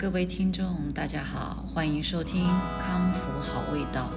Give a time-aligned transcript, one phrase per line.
[0.00, 2.46] 各位听众，大家好，欢迎收听
[2.80, 4.10] 《康复好味道》。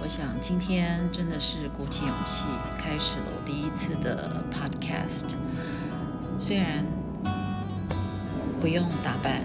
[0.00, 2.44] 我想今天真的是鼓起勇气
[2.78, 5.34] 开始了我第一次的 podcast。
[6.40, 6.86] 虽然
[8.62, 9.42] 不用打扮，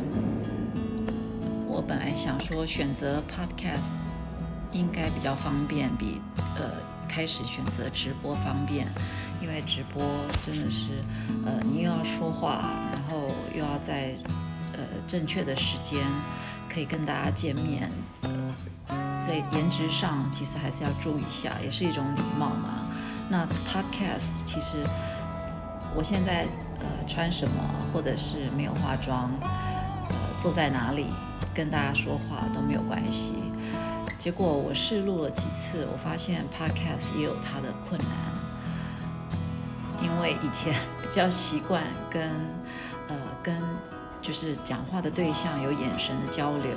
[1.68, 4.08] 我本来想说选择 podcast
[4.72, 6.22] 应该比较方便，比
[6.56, 6.72] 呃
[7.06, 8.88] 开始选择直播方便，
[9.42, 10.02] 因为直播
[10.42, 11.04] 真的是
[11.46, 14.16] 呃你又要说话，然后又要在。
[15.10, 16.04] 正确的时间
[16.72, 17.90] 可以跟大家见面，
[19.18, 22.86] 在颜值上其实还是要注意一下，也是一种礼貌嘛。
[23.28, 24.78] 那 podcast 其实
[25.96, 26.46] 我现在
[26.80, 27.56] 呃穿什么，
[27.92, 31.08] 或者是没有化妆，呃坐在哪里
[31.56, 33.34] 跟大家说话都没有关系。
[34.20, 38.10] 结果我试录了几次，我发现 podcast 也有它的困难，
[40.04, 42.22] 因为以前比较习惯跟
[43.08, 43.60] 呃跟。
[44.22, 46.76] 就是讲话的对象有眼神的交流，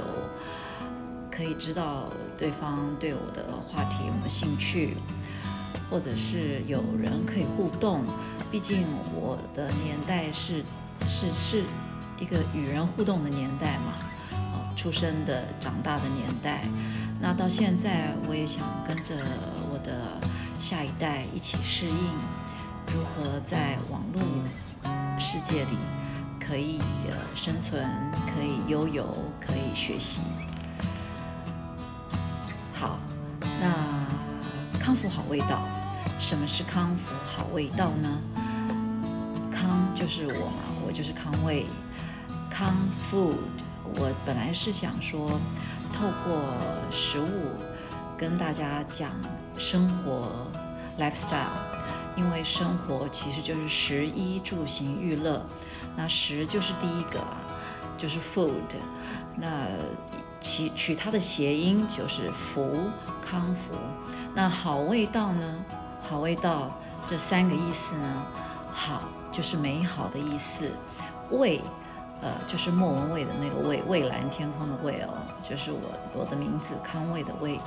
[1.31, 4.97] 可以知道对方对我的话题有没有兴趣，
[5.91, 8.05] 或者是有人可以互动。
[8.51, 8.85] 毕竟
[9.15, 10.63] 我的年代是
[11.09, 11.65] 是是
[12.19, 13.93] 一个与人互动的年代嘛，
[14.53, 16.65] 哦，出生的长大的年代。
[17.21, 19.17] 那到现在，我也想跟着
[19.73, 20.21] 我的
[20.59, 21.95] 下一代一起适应，
[22.95, 24.23] 如何在网络
[25.19, 26.02] 世界里。
[26.47, 27.83] 可以呃生存，
[28.27, 29.07] 可以悠游，
[29.41, 30.21] 可以学习。
[32.75, 32.99] 好，
[33.61, 34.07] 那
[34.79, 35.63] 康复好味道，
[36.19, 38.21] 什么是康复好味道呢？
[39.51, 41.65] 康就是我嘛，我就是康味。
[42.51, 42.75] 康
[43.09, 43.37] food，
[43.95, 45.41] 我本来是想说，
[45.93, 46.43] 透过
[46.91, 47.57] 食物
[48.19, 49.11] 跟大家讲
[49.57, 50.29] 生活
[50.99, 51.47] lifestyle，
[52.17, 55.47] 因为生活其实就是食衣住行娱乐。
[55.97, 57.39] 那食就是第一个啊，
[57.97, 58.77] 就是 food。
[59.37, 59.67] 那
[60.41, 62.91] 取取它的谐音就是福
[63.21, 63.73] 康福。
[64.35, 65.65] 那好味道呢？
[66.01, 66.71] 好味道
[67.07, 68.27] 这三个意思呢？
[68.71, 70.71] 好就是美好的意思，
[71.31, 71.61] 味
[72.21, 75.79] 呃就是莫文蔚的那个蔚，蔚蓝天空的蔚哦，就是我
[76.15, 77.59] 我的名字康卫的卫。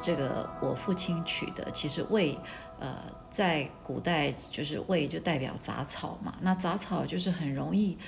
[0.00, 2.38] 这个我父亲取的，其实味，
[2.78, 2.96] 呃，
[3.28, 7.98] 在古代就是味就代表杂草嘛，那杂草就是很容易，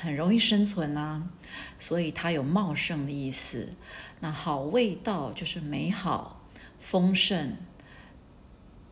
[0.00, 1.28] 很容易生存呐，
[1.78, 3.74] 所以它有茂盛的意思。
[4.20, 6.40] 那好味道就是美好、
[6.78, 7.56] 丰盛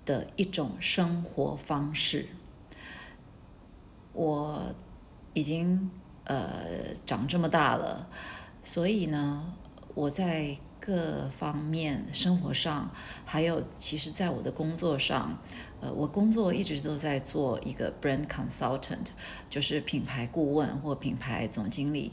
[0.04, 2.28] 的一种生活方式。
[4.12, 4.74] 我
[5.32, 5.90] 已经
[6.24, 8.08] 呃长这么大了，
[8.62, 9.52] 所以呢，
[9.94, 10.56] 我在。
[10.86, 12.90] 各方面生活上，
[13.24, 15.38] 还有其实，在我的工作上，
[15.80, 19.06] 呃，我工作一直都在做一个 brand consultant，
[19.48, 22.12] 就是品牌顾问或品牌总经理，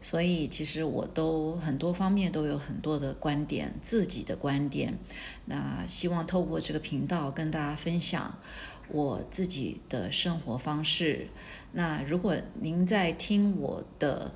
[0.00, 4.98] 所以其实我都很多方面都有很多的观点，自己的观点。
[5.44, 8.38] 那希望透过这个频道跟大家分享
[8.88, 11.28] 我自己的生活方式。
[11.72, 14.32] 那如果您在听我的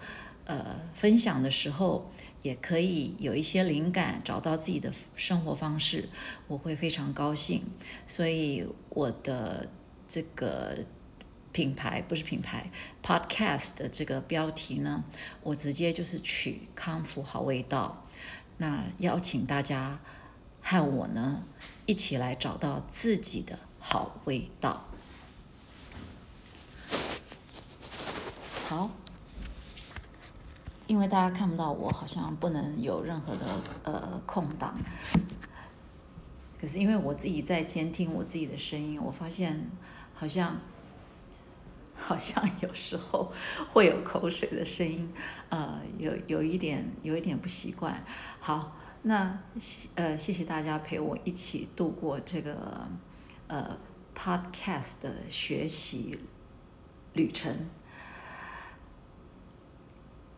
[0.49, 2.11] 呃分享的时候，
[2.43, 6.09] 也可以有一些灵感，找到自己的生活方式，
[6.47, 7.63] 我会非常高兴。
[8.07, 9.69] 所以我的
[10.09, 10.79] 这个
[11.53, 12.71] 品牌不是品牌
[13.03, 15.05] ，Podcast 的这个标题呢，
[15.43, 18.07] 我直接就是取“康复好味道”。
[18.57, 20.01] 那邀请大家
[20.63, 21.45] 和我呢
[21.87, 24.89] 一起来找到自己的好味道。
[28.69, 28.91] 好。
[30.89, 33.47] 因为大家看不到我，好像不能有任何的
[33.85, 34.75] 呃空档。
[36.61, 39.71] 可是因为我自己在监听我自己的声音，我发现
[40.15, 40.59] 好像
[41.95, 43.31] 好像有时候
[43.73, 45.13] 会有口水的声音，
[45.51, 48.03] 呃，有有一点有一点不习惯。
[48.41, 49.39] 好，那
[49.95, 52.89] 呃谢谢大家陪我一起度过这个
[53.47, 53.77] 呃
[54.17, 56.19] podcast 的学习
[57.13, 57.69] 旅程。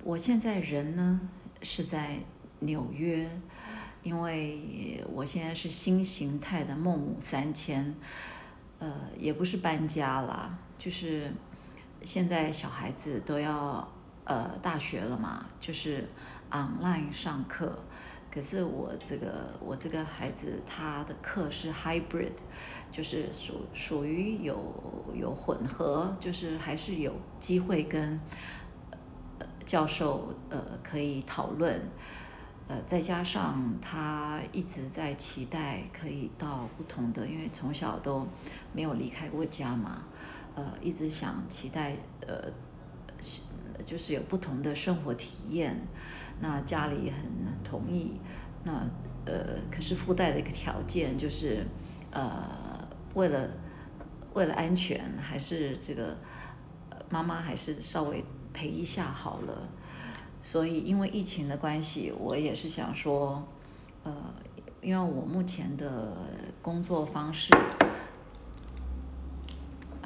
[0.03, 1.21] 我现在人呢
[1.63, 2.17] 是在
[2.61, 3.29] 纽约，
[4.03, 7.95] 因为我现在是新形态的孟母三迁，
[8.79, 11.31] 呃，也不是搬家啦，就是
[12.03, 13.87] 现在小孩子都要
[14.25, 16.09] 呃大学了嘛，就是
[16.51, 17.79] online 上课，
[18.33, 22.33] 可是我这个我这个孩子他的课是 hybrid，
[22.91, 24.59] 就是属属于有
[25.15, 28.19] 有混合，就是还是有机会跟。
[29.71, 31.81] 教授呃可以讨论，
[32.67, 38.27] 呃再加上他一直在期待可以到不同的，因为从小都
[38.73, 40.03] 没有离开过家嘛，
[40.57, 41.95] 呃一直想期待
[42.27, 42.51] 呃
[43.87, 45.77] 就是有不同的生活体验。
[46.41, 47.23] 那家里很
[47.63, 48.19] 同意，
[48.65, 48.73] 那
[49.25, 51.65] 呃，可是附带的一个条件就是，
[52.11, 53.49] 呃，为了
[54.35, 56.17] 为了安全，还是这个
[57.09, 59.69] 妈妈还是稍微陪一下好了。
[60.43, 63.47] 所以因为疫情的关系，我也是想说，
[64.05, 64.13] 呃，
[64.81, 66.17] 因为我目前的
[66.63, 67.55] 工作方式，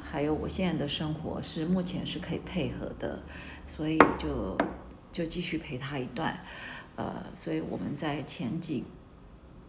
[0.01, 3.21] 还有我现在的生活是目前是可以配合的，
[3.67, 4.57] 所以就。
[5.15, 6.37] 就继续陪他一段，
[6.97, 8.83] 呃，所以我们在前几，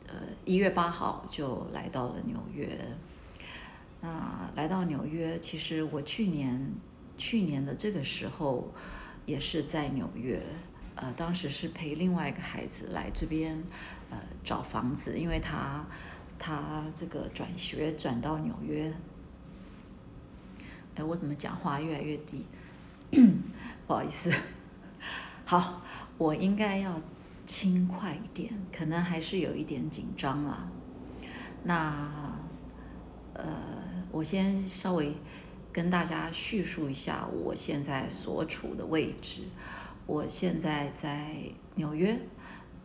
[0.09, 0.15] 呃，
[0.45, 2.77] 一月八号就来到了纽约。
[4.01, 6.69] 那来到纽约，其实我去年
[7.19, 8.73] 去年的这个时候
[9.25, 10.43] 也是在纽约，
[10.95, 13.63] 呃，当时是陪另外一个孩子来这边，
[14.11, 15.85] 呃，找房子，因为他
[16.39, 18.93] 他这个转学转到纽约。
[20.95, 22.45] 哎，我怎么讲话越来越低？
[23.87, 24.33] 不好意思。
[25.45, 25.83] 好，
[26.19, 27.01] 我应该要
[27.47, 30.69] 轻快一点，可能还是有一点紧张啊。
[31.65, 32.35] 那，
[33.35, 33.45] 呃，
[34.11, 35.15] 我先稍微
[35.77, 39.43] 跟大家叙述一下我现在所处的位置。
[40.07, 41.35] 我现在在
[41.75, 42.19] 纽约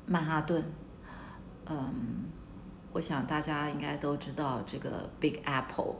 [0.05, 0.61] 曼哈顿，
[1.67, 2.25] 嗯，
[2.91, 5.95] 我想大家应该都知道这个 Big Apple，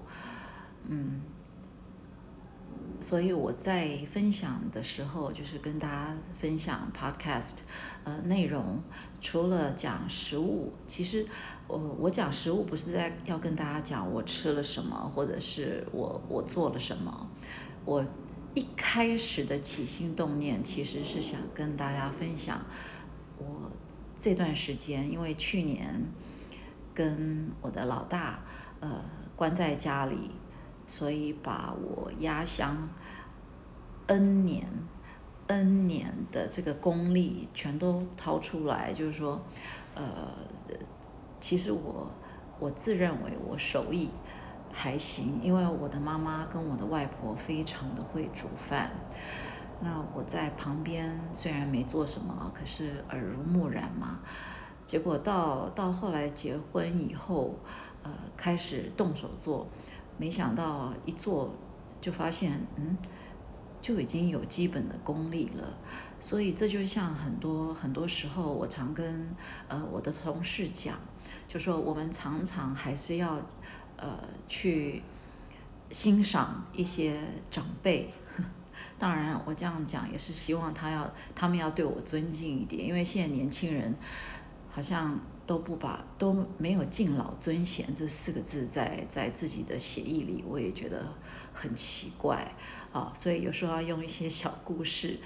[0.90, 1.22] 嗯。
[3.02, 7.62] 所以我在分享的时候，就是跟大家分享 podcast，
[8.04, 8.80] 呃，内容
[9.20, 11.26] 除了讲食物，其实
[11.68, 17.28] 我我讲食物不是在要跟大家讲我吃了什么，或者是我我做了什么。
[17.84, 18.06] 我
[18.54, 22.64] 一开始的起心动念其实是想跟大家分享
[23.40, 23.72] 我
[24.20, 26.06] 这段时间，因为去年
[26.94, 28.44] 跟我的老大
[28.80, 29.04] 呃
[29.36, 30.30] 关在家里。
[30.92, 32.90] 所以把我压箱
[34.08, 34.68] N 年
[35.48, 39.42] N 年的这个功力全都掏出来，就是说，
[39.96, 40.04] 呃，
[41.40, 42.12] 其实我
[42.60, 44.10] 我自认为我手艺
[44.74, 48.92] 还行，因为我的妈妈跟我的外婆非常的会煮饭。
[49.80, 54.20] 那我在旁边虽然没做什么，可是耳濡目染嘛。
[54.86, 57.56] 结果到到后来结婚以后，
[58.04, 59.66] 呃，开始动手做。
[60.22, 61.52] 没想到一做
[62.00, 62.96] 就发现，嗯，
[63.82, 65.76] 就已经有基本的功力了。
[66.20, 69.28] 所以这就像很多很多时候，我常跟
[69.68, 70.96] 呃我的同事讲，
[71.48, 73.42] 就说我们常常还是要
[73.98, 75.02] 呃去
[75.90, 77.20] 欣赏一些
[77.50, 78.14] 长辈。
[79.00, 83.96] 当然，我这样讲也是希望他要他们要对我尊敬一点，因为现在年轻人
[84.70, 85.20] 好像。
[85.46, 91.14] 都不把都没有敬老尊贤这四个字在在自己的协议里，我也觉得
[91.54, 92.54] 很奇怪
[92.94, 95.20] 啊，所以有时候要用一些小故事，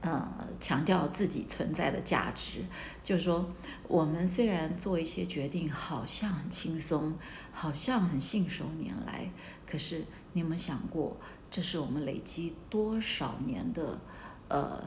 [0.00, 2.64] 呃，强调自己存在的价值。
[3.02, 3.44] 就是说，
[3.88, 7.16] 我们虽然做一些决定好像很轻松，
[7.52, 9.28] 好像很信手拈来，
[9.66, 11.16] 可是你有没有想过，
[11.50, 13.98] 这是我们累积多少年的
[14.46, 14.84] 呃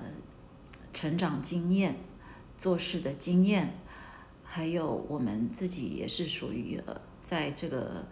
[0.93, 1.95] 成长经验？
[2.61, 3.73] 做事的经验，
[4.43, 8.05] 还有我们自己也是属于呃，在这个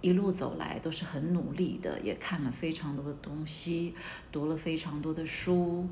[0.00, 3.94] 一路走来都是很努力的，也看了非常多的东西，
[4.32, 5.86] 读了非常多的书，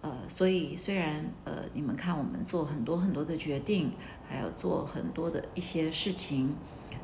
[0.00, 3.92] 呃，所以虽然呃，你们看我们做很多很多的决定，
[4.28, 6.56] 还有做很多的一些事情，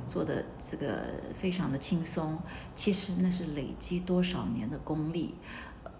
[0.09, 2.37] 做的这个非常的轻松，
[2.75, 5.37] 其实那是累积多少年的功力，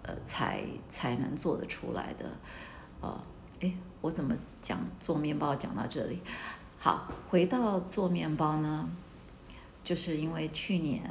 [0.01, 2.37] 呃，才才能做得出来的，
[2.99, 3.23] 呃。
[3.63, 6.19] 哎，我怎么讲做面包讲到这里？
[6.77, 8.89] 好，回到做面包呢，
[9.85, 11.01] 就是因为去年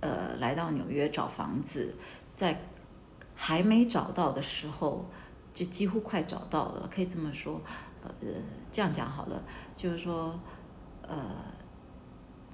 [0.00, 1.94] 呃来到纽约找房子，
[2.34, 2.62] 在
[3.34, 5.04] 还没找到的时候，
[5.52, 7.60] 就几乎快找到了，可以这么说。
[8.02, 8.10] 呃，
[8.72, 9.44] 这样讲好了，
[9.74, 10.40] 就是说
[11.02, 11.14] 呃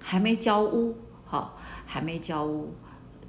[0.00, 2.74] 还没交屋，好，还没交屋，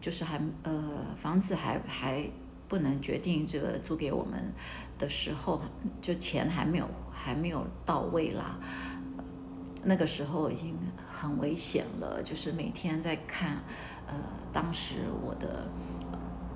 [0.01, 2.27] 就是还呃房子还还。
[2.69, 4.53] 不能决定这个租给我们
[4.99, 5.59] 的时候，
[5.99, 8.59] 就钱还没有还没有到位啦。
[9.83, 13.57] 那个时候已经很危险了，就是每天在看，
[14.05, 14.13] 呃，
[14.53, 15.67] 当时我的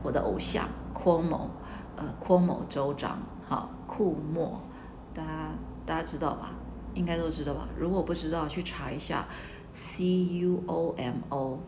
[0.04, 1.50] 我的偶像库某，
[1.96, 3.18] 呃，库某州长，
[3.48, 4.62] 好，库莫，
[5.16, 5.50] 大家
[5.84, 6.52] 大家知道吧？
[6.94, 7.68] 应该都知道吧？
[7.76, 9.26] 如果不知道，去查一下
[9.74, 11.60] ，C U O M O，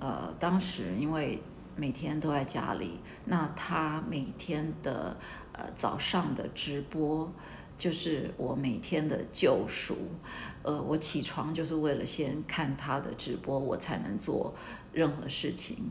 [0.00, 1.40] 呃，当时因为。
[1.82, 5.16] 每天都在家里，那他每天的
[5.50, 7.28] 呃早上的直播
[7.76, 9.96] 就是我每天的救赎，
[10.62, 14.54] 呃，我起床就是为了先看他的直播，我才能做
[14.92, 15.90] 任何事情。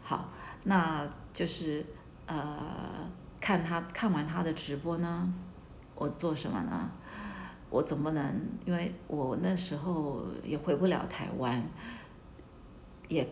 [0.00, 0.30] 好，
[0.62, 1.84] 那就是
[2.26, 5.34] 呃，看他看完他的直播呢，
[5.96, 6.88] 我做什么呢？
[7.68, 11.68] 我总不能，因为我那时候也回不了台湾，
[13.08, 13.28] 也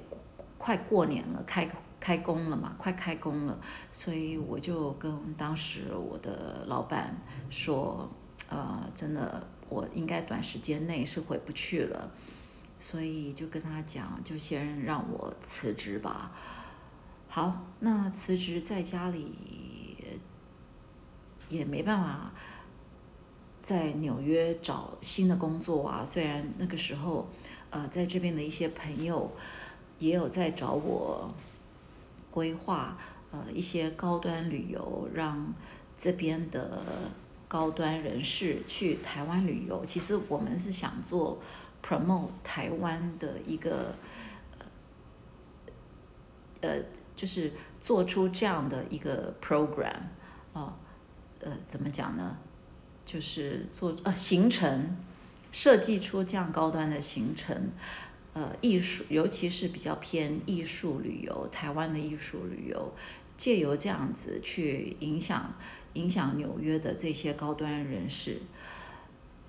[0.64, 1.68] 快过年了，开
[2.00, 3.60] 开工了嘛，快开工了，
[3.92, 7.14] 所以我就跟当时我的老板
[7.50, 8.08] 说，
[8.48, 12.10] 呃，真的，我应该短时间内是回不去了，
[12.80, 16.32] 所以就跟他讲，就先让我辞职吧。
[17.28, 19.36] 好，那辞职在家里
[21.50, 22.32] 也没办法。
[23.66, 27.26] 在纽约找新的工作啊，虽然那个时候，
[27.70, 29.32] 呃，在这边的一些朋友
[30.04, 31.32] 也有在找我
[32.30, 32.98] 规划，
[33.30, 35.54] 呃，一些高端旅游，让
[35.98, 36.82] 这边的
[37.48, 39.84] 高端人士去台湾旅游。
[39.86, 41.40] 其实我们是想做
[41.82, 43.94] promote 台湾的一个，
[46.60, 46.78] 呃，
[47.16, 49.96] 就是做出这样的一个 program
[50.52, 50.76] 啊，
[51.40, 52.36] 呃，怎么讲呢？
[53.06, 54.96] 就是做呃行程，
[55.52, 57.70] 设计出这样高端的行程，
[58.34, 62.92] 呃艺术，尤其是比较偏艺术旅游，台湾的艺术旅游，
[63.36, 65.54] 借由这样子去影响
[65.94, 68.42] 影响纽约的这些高端人士，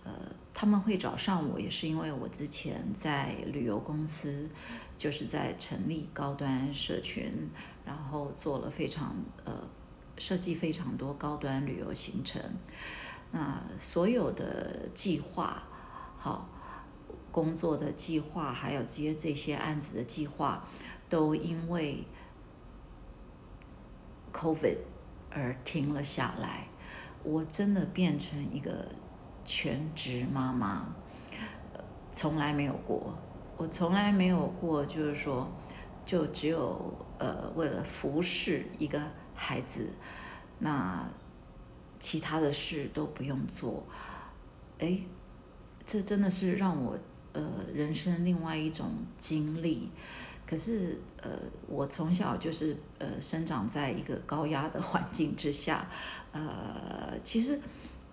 [0.04, 0.12] 呃
[0.54, 4.50] 他们会找上我，也是因为我之前在旅游公司，
[4.98, 7.50] 就是在成立高端社群，
[7.86, 9.14] 然后做了非常
[9.44, 9.52] 呃
[10.18, 12.42] 设计非常多高端旅游行程。
[13.32, 15.62] 那所有的计划，
[16.18, 16.48] 好，
[17.36, 20.66] 工作的计划，还有接这些案子的计划，
[21.10, 22.06] 都因为
[24.32, 24.78] COVID
[25.30, 26.70] 而停了下来。
[27.24, 28.88] 我真的变成一个
[29.44, 30.88] 全职妈妈，
[32.14, 33.14] 从来没有过。
[33.58, 35.52] 我从来没有过，就是说，
[36.06, 39.02] 就只有呃，为了服侍一个
[39.36, 39.90] 孩子，
[40.60, 41.06] 那。
[41.98, 43.84] 其他的事都不用做，
[44.78, 45.00] 哎，
[45.86, 46.96] 这真的是让我
[47.36, 49.92] 呃人生另外一种经历。
[50.48, 51.30] 可是呃，
[51.68, 55.88] 我从小就是呃生长在一个高压的环境之下，
[56.32, 57.60] 呃，其实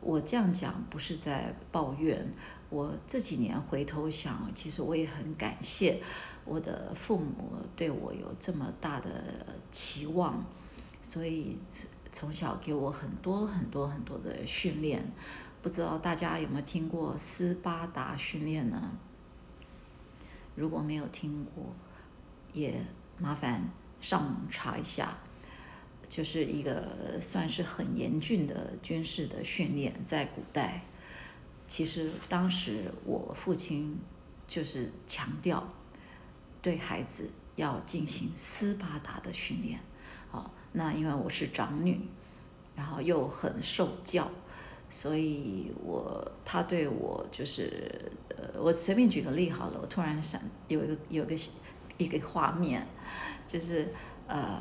[0.00, 2.26] 我这样讲不是在抱怨。
[2.68, 6.02] 我这几年回头想，其实我也很感谢
[6.44, 9.10] 我的父母对我有这么大的
[9.70, 10.44] 期望，
[11.02, 11.56] 所以。
[12.14, 15.02] 从小给我很多很多很多的训练，
[15.62, 18.90] 不知道大家有没有听过斯巴达训练呢？
[20.54, 21.75] 如果没有听过，
[22.52, 22.75] 也
[23.18, 23.68] 麻烦
[24.00, 25.16] 上网查一下，
[26.09, 30.82] 就是一个算是很严峻的军事的训练，在古代。
[31.66, 33.99] 其实当时我父亲
[34.47, 35.66] 就是强调，
[36.61, 39.80] 对孩子要进行斯巴达的训练，
[40.30, 40.50] 好。
[40.75, 42.00] 那因为我是长女，
[42.75, 44.30] 然后又很受教，
[44.94, 51.42] 所以我他对我就是呃，我随便举个例好了，我突然想有一个有一个
[51.96, 52.87] 一个画面，
[53.46, 53.88] 就是
[54.26, 54.61] 呃，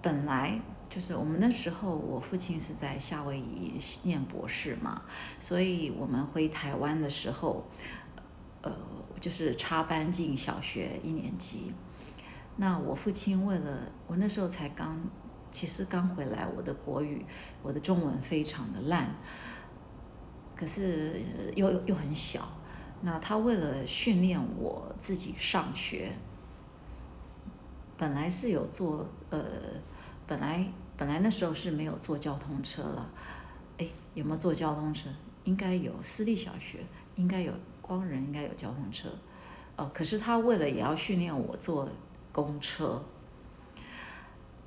[0.00, 0.58] 本来
[0.88, 5.02] 就是我们那时候我父亲是在夏威夷念博士嘛，
[5.38, 7.66] 所以我们回台湾的时候，
[8.62, 8.72] 呃，
[9.20, 11.74] 就是插班进小学一年级。
[12.56, 14.98] 那我父亲为了我那时候才刚，
[15.50, 17.24] 其实刚回来，我的国语、
[17.62, 19.14] 我的中文非常的烂，
[20.56, 21.20] 可是
[21.54, 22.48] 又又很小。
[23.02, 26.12] 那他为了训练我自己上学，
[27.96, 29.42] 本来是有坐呃，
[30.26, 30.66] 本来
[30.96, 33.10] 本来那时候是没有坐交通车了，
[33.78, 35.08] 哎，有没有坐交通车？
[35.44, 36.78] 应该有，私立小学
[37.16, 39.08] 应该有，光仁应该有交通车。
[39.76, 41.88] 哦，可是他为了也要训练我坐。
[42.32, 43.04] 公车，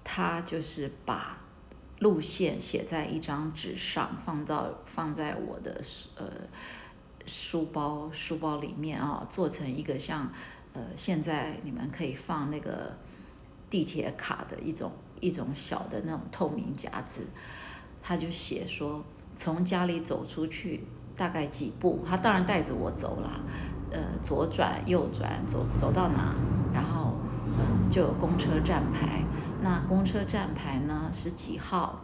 [0.03, 1.37] 他就是把
[1.99, 5.81] 路线写在一张纸上，放到放在我的
[6.17, 6.25] 呃
[7.25, 10.29] 书包书包里面啊，做成一个像
[10.73, 12.97] 呃现在你们可以放那个
[13.69, 14.91] 地铁卡的一种
[15.21, 17.21] 一种小的那种透明夹子，
[18.01, 19.03] 他就写说
[19.37, 20.83] 从家里走出去
[21.15, 23.39] 大概几步，他当然带着我走了，
[23.91, 26.35] 呃左转右转走走到哪，
[26.73, 27.13] 然后。
[27.91, 29.23] 就有公车站牌，
[29.63, 32.01] 那公车站牌呢是几号？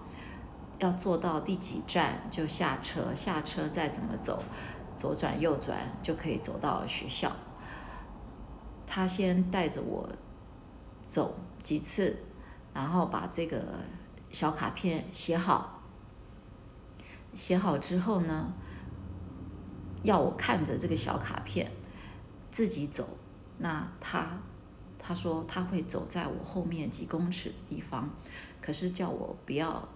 [0.78, 4.42] 要坐到第几站就下车，下车再怎么走，
[4.98, 7.30] 左转右转就可以走到学校。
[8.88, 10.10] 他先带着我
[11.06, 12.18] 走几次，
[12.74, 13.62] 然后把这个
[14.32, 15.82] 小卡片写好。
[17.34, 18.54] 写好之后呢，
[20.04, 21.70] 要我看着这个小卡片
[22.52, 23.18] 自己走。
[23.58, 24.40] 那他。
[25.00, 28.10] 他说他会走在我后面几公尺的地方，
[28.62, 29.90] 可是叫我不要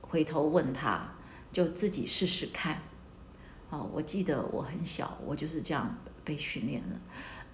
[0.00, 1.14] 回头问他，
[1.52, 2.82] 就自己试试看。
[3.70, 6.96] 哦，我记得我很小，我就是这样被训练的，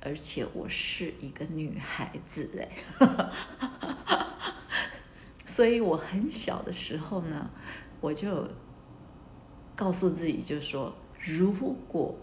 [0.01, 2.69] 而且我是一个女孩子哎，
[5.45, 7.51] 所以我很小的时候呢，
[8.01, 8.49] 我就
[9.77, 11.53] 告诉自己，就说如
[11.87, 12.17] 果。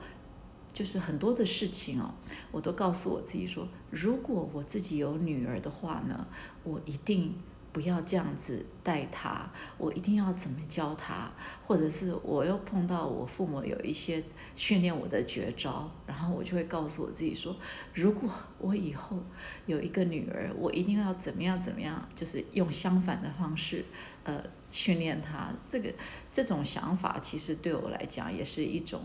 [0.76, 2.14] 就是很多的事情哦，
[2.52, 6.28] 我都告诉我自己说，如果我自己有女儿的话呢，
[6.66, 7.34] 我一定
[7.72, 11.32] 不要这样子带她，我一定要怎么教她，
[11.66, 14.22] 或者是我又碰到我父母有一些
[14.58, 17.56] 训练我的绝招，然后我就会告诉我自己说，
[17.94, 19.18] 如果我以后
[19.68, 23.86] 有一个女儿，我一定要怎么样怎么样，就是用相反的方式，
[24.26, 25.54] 呃，训练她。
[25.70, 25.94] 这个
[26.34, 29.02] 这种想法其实对我来讲也是一种。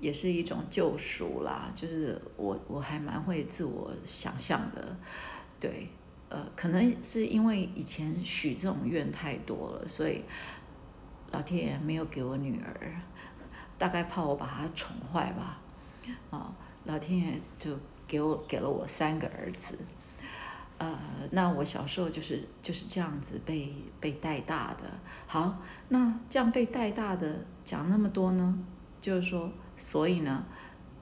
[0.00, 4.96] 也是一种救赎啦，就是我我还蛮会自我想象的，
[5.60, 5.88] 对，
[6.30, 10.24] 呃，可能是因为以前许这种愿太多了，所以
[11.30, 12.98] 老天爷没有给我女儿，
[13.76, 15.60] 大概怕我把她宠坏吧，
[16.30, 16.50] 啊，
[16.84, 17.78] 老天爷就
[18.08, 19.78] 给我给了我三个儿子，
[20.78, 20.98] 呃，
[21.30, 24.84] 那我小时候就是就是这样子被被带大的，
[25.26, 25.58] 好，
[25.90, 28.58] 那这样被带大的讲那么多呢，
[28.98, 29.52] 就是说。
[29.80, 30.44] 所以呢，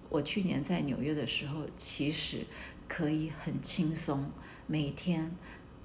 [0.09, 2.47] 我去年在纽约的时候，其实
[2.87, 4.31] 可以很轻松，
[4.69, 5.31] 每天，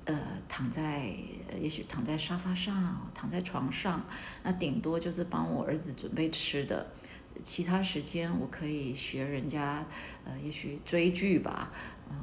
[0.06, 0.16] 呃，
[0.48, 1.12] 躺在，
[1.60, 4.06] 也许躺在沙发上，躺在床上，
[4.44, 6.94] 那顶多就是帮我儿子准备吃的，
[7.42, 9.84] 其他时间我可以学人家，
[10.24, 11.74] 呃，也许追剧吧，
[12.12, 12.16] 嗯。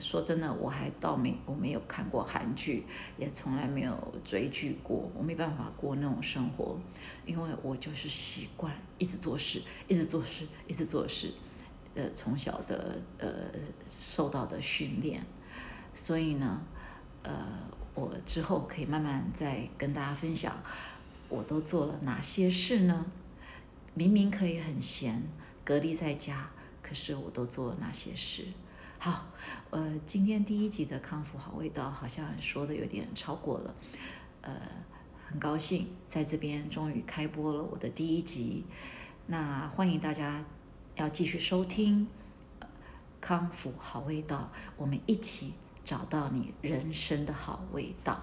[0.00, 2.84] 说真的，我还倒没我没有看过韩剧，
[3.16, 6.78] 也从来没有追剧过，我没办法过那种生活，
[7.24, 11.32] 因为我就是习惯一直做事，一直做事，一直做事，
[11.94, 13.28] 呃，从小的呃
[13.86, 15.24] 受到的训练，
[15.94, 16.60] 所以呢，
[17.22, 17.46] 呃，
[17.94, 20.60] 我之后可以慢慢再跟大家分享，
[21.28, 23.06] 我都做了哪些事呢？
[23.94, 25.22] 明明可以很闲，
[25.64, 26.50] 隔离在家，
[26.82, 28.44] 可是我都做了哪些事？
[29.00, 29.26] 好，
[29.70, 33.74] 呃，今天第一集的康复好味道好像说的有点超过了，
[34.42, 34.52] 呃，
[35.24, 38.64] 很高兴在这边终于开播了我的第一集，
[39.26, 40.44] 那欢迎大家
[40.96, 42.08] 要继续收听
[43.20, 48.20] 康复好味道，我们一起找到你人生的好味道。